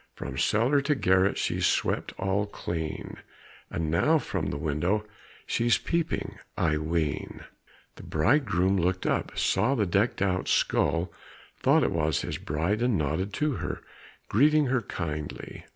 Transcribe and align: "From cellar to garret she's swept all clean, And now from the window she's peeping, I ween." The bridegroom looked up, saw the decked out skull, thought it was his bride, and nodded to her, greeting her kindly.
"From 0.15 0.35
cellar 0.35 0.81
to 0.81 0.95
garret 0.95 1.37
she's 1.37 1.67
swept 1.67 2.11
all 2.17 2.47
clean, 2.47 3.17
And 3.69 3.91
now 3.91 4.17
from 4.17 4.47
the 4.49 4.57
window 4.57 5.05
she's 5.45 5.77
peeping, 5.77 6.39
I 6.57 6.77
ween." 6.79 7.41
The 7.97 8.01
bridegroom 8.01 8.77
looked 8.77 9.05
up, 9.05 9.37
saw 9.37 9.75
the 9.75 9.85
decked 9.85 10.19
out 10.23 10.47
skull, 10.47 11.11
thought 11.55 11.83
it 11.83 11.91
was 11.91 12.21
his 12.21 12.39
bride, 12.39 12.81
and 12.81 12.97
nodded 12.97 13.31
to 13.33 13.57
her, 13.57 13.83
greeting 14.27 14.65
her 14.73 14.81
kindly. 14.81 15.65